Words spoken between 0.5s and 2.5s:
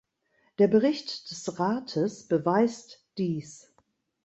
Der Bericht des Rates